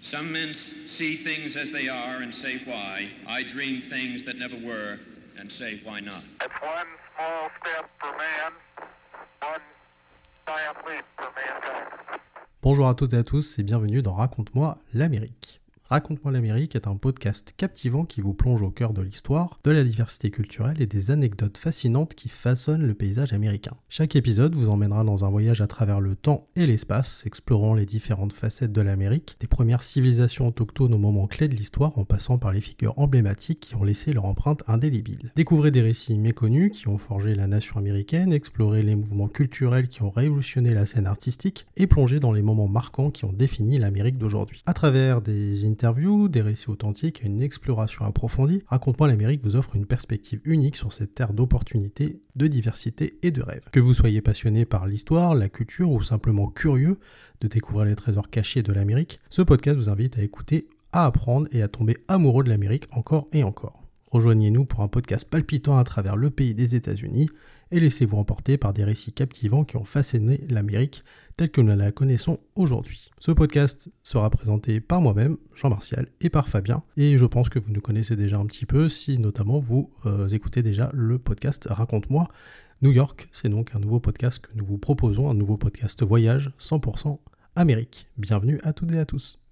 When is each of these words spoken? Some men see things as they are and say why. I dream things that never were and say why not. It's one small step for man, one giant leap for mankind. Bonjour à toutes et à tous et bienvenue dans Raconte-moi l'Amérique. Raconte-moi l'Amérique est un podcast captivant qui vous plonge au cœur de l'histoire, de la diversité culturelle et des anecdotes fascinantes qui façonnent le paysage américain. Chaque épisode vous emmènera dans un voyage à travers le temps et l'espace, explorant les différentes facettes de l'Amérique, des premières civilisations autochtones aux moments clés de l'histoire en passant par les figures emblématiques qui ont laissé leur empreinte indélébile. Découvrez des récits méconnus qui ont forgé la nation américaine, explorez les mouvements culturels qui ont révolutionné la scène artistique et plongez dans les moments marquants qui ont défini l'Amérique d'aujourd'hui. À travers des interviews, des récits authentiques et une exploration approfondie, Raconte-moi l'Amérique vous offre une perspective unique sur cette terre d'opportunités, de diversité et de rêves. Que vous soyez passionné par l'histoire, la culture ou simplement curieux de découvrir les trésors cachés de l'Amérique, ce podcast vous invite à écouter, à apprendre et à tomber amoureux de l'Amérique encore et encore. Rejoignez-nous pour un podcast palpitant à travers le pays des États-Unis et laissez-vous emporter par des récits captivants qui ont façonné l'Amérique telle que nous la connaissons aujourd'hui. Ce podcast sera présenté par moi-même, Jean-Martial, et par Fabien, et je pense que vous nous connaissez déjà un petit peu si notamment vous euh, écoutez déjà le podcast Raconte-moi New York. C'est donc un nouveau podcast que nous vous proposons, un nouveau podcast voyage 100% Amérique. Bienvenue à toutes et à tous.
Some 0.00 0.30
men 0.30 0.54
see 0.54 1.16
things 1.16 1.56
as 1.56 1.72
they 1.72 1.88
are 1.88 2.22
and 2.22 2.32
say 2.32 2.58
why. 2.66 3.08
I 3.26 3.42
dream 3.42 3.80
things 3.80 4.22
that 4.22 4.38
never 4.38 4.54
were 4.56 4.98
and 5.38 5.50
say 5.50 5.80
why 5.82 6.00
not. 6.00 6.22
It's 6.40 6.54
one 6.62 6.86
small 7.16 7.50
step 7.58 7.90
for 7.98 8.12
man, 8.16 8.52
one 9.40 9.60
giant 10.46 10.76
leap 10.86 11.04
for 11.16 11.30
mankind. 11.34 12.20
Bonjour 12.62 12.86
à 12.86 12.94
toutes 12.94 13.12
et 13.12 13.18
à 13.18 13.24
tous 13.24 13.58
et 13.58 13.62
bienvenue 13.62 14.02
dans 14.02 14.14
Raconte-moi 14.14 14.78
l'Amérique. 14.94 15.60
Raconte-moi 15.90 16.32
l'Amérique 16.32 16.76
est 16.76 16.86
un 16.86 16.96
podcast 16.96 17.52
captivant 17.58 18.06
qui 18.06 18.22
vous 18.22 18.32
plonge 18.32 18.62
au 18.62 18.70
cœur 18.70 18.94
de 18.94 19.02
l'histoire, 19.02 19.60
de 19.64 19.70
la 19.70 19.84
diversité 19.84 20.30
culturelle 20.30 20.80
et 20.80 20.86
des 20.86 21.10
anecdotes 21.10 21.58
fascinantes 21.58 22.14
qui 22.14 22.30
façonnent 22.30 22.86
le 22.86 22.94
paysage 22.94 23.34
américain. 23.34 23.76
Chaque 23.90 24.16
épisode 24.16 24.54
vous 24.54 24.70
emmènera 24.70 25.04
dans 25.04 25.26
un 25.26 25.28
voyage 25.28 25.60
à 25.60 25.66
travers 25.66 26.00
le 26.00 26.16
temps 26.16 26.48
et 26.56 26.66
l'espace, 26.66 27.22
explorant 27.26 27.74
les 27.74 27.84
différentes 27.84 28.32
facettes 28.32 28.72
de 28.72 28.80
l'Amérique, 28.80 29.36
des 29.40 29.46
premières 29.46 29.82
civilisations 29.82 30.48
autochtones 30.48 30.94
aux 30.94 30.98
moments 30.98 31.26
clés 31.26 31.48
de 31.48 31.54
l'histoire 31.54 31.98
en 31.98 32.06
passant 32.06 32.38
par 32.38 32.54
les 32.54 32.62
figures 32.62 32.98
emblématiques 32.98 33.60
qui 33.60 33.74
ont 33.74 33.84
laissé 33.84 34.14
leur 34.14 34.24
empreinte 34.24 34.62
indélébile. 34.66 35.32
Découvrez 35.36 35.70
des 35.70 35.82
récits 35.82 36.16
méconnus 36.16 36.70
qui 36.72 36.88
ont 36.88 36.96
forgé 36.96 37.34
la 37.34 37.46
nation 37.46 37.76
américaine, 37.76 38.32
explorez 38.32 38.82
les 38.82 38.96
mouvements 38.96 39.28
culturels 39.28 39.88
qui 39.88 40.02
ont 40.02 40.10
révolutionné 40.10 40.72
la 40.72 40.86
scène 40.86 41.06
artistique 41.06 41.66
et 41.76 41.86
plongez 41.86 42.20
dans 42.20 42.32
les 42.32 42.42
moments 42.42 42.68
marquants 42.68 43.10
qui 43.10 43.26
ont 43.26 43.34
défini 43.34 43.78
l'Amérique 43.78 44.16
d'aujourd'hui. 44.16 44.62
À 44.64 44.72
travers 44.72 45.20
des 45.20 45.66
interviews, 45.74 46.28
des 46.28 46.40
récits 46.40 46.70
authentiques 46.70 47.22
et 47.24 47.26
une 47.26 47.42
exploration 47.42 48.04
approfondie, 48.04 48.62
Raconte-moi 48.68 49.08
l'Amérique 49.08 49.42
vous 49.42 49.56
offre 49.56 49.74
une 49.74 49.86
perspective 49.86 50.40
unique 50.44 50.76
sur 50.76 50.92
cette 50.92 51.16
terre 51.16 51.32
d'opportunités, 51.32 52.20
de 52.36 52.46
diversité 52.46 53.18
et 53.24 53.32
de 53.32 53.42
rêves. 53.42 53.64
Que 53.72 53.80
vous 53.80 53.92
soyez 53.92 54.20
passionné 54.20 54.66
par 54.66 54.86
l'histoire, 54.86 55.34
la 55.34 55.48
culture 55.48 55.90
ou 55.90 56.00
simplement 56.00 56.46
curieux 56.46 57.00
de 57.40 57.48
découvrir 57.48 57.86
les 57.86 57.96
trésors 57.96 58.30
cachés 58.30 58.62
de 58.62 58.72
l'Amérique, 58.72 59.18
ce 59.30 59.42
podcast 59.42 59.76
vous 59.76 59.88
invite 59.88 60.16
à 60.16 60.22
écouter, 60.22 60.68
à 60.92 61.06
apprendre 61.06 61.48
et 61.50 61.60
à 61.60 61.66
tomber 61.66 61.96
amoureux 62.06 62.44
de 62.44 62.50
l'Amérique 62.50 62.86
encore 62.92 63.26
et 63.32 63.42
encore. 63.42 63.83
Rejoignez-nous 64.14 64.64
pour 64.64 64.82
un 64.82 64.86
podcast 64.86 65.28
palpitant 65.28 65.76
à 65.76 65.82
travers 65.82 66.14
le 66.14 66.30
pays 66.30 66.54
des 66.54 66.76
États-Unis 66.76 67.28
et 67.72 67.80
laissez-vous 67.80 68.16
emporter 68.16 68.56
par 68.56 68.72
des 68.72 68.84
récits 68.84 69.12
captivants 69.12 69.64
qui 69.64 69.76
ont 69.76 69.82
façonné 69.82 70.44
l'Amérique 70.48 71.02
telle 71.36 71.50
que 71.50 71.60
nous 71.60 71.76
la 71.76 71.90
connaissons 71.90 72.38
aujourd'hui. 72.54 73.10
Ce 73.18 73.32
podcast 73.32 73.90
sera 74.04 74.30
présenté 74.30 74.78
par 74.80 75.00
moi-même, 75.00 75.36
Jean-Martial, 75.56 76.06
et 76.20 76.30
par 76.30 76.48
Fabien, 76.48 76.84
et 76.96 77.18
je 77.18 77.26
pense 77.26 77.48
que 77.48 77.58
vous 77.58 77.72
nous 77.72 77.80
connaissez 77.80 78.14
déjà 78.14 78.38
un 78.38 78.46
petit 78.46 78.66
peu 78.66 78.88
si 78.88 79.18
notamment 79.18 79.58
vous 79.58 79.90
euh, 80.06 80.28
écoutez 80.28 80.62
déjà 80.62 80.90
le 80.94 81.18
podcast 81.18 81.66
Raconte-moi 81.68 82.28
New 82.82 82.92
York. 82.92 83.28
C'est 83.32 83.48
donc 83.48 83.74
un 83.74 83.80
nouveau 83.80 83.98
podcast 83.98 84.38
que 84.38 84.50
nous 84.54 84.64
vous 84.64 84.78
proposons, 84.78 85.28
un 85.28 85.34
nouveau 85.34 85.56
podcast 85.56 86.04
voyage 86.04 86.52
100% 86.60 87.18
Amérique. 87.56 88.06
Bienvenue 88.16 88.60
à 88.62 88.72
toutes 88.72 88.92
et 88.92 88.98
à 89.00 89.06
tous. 89.06 89.43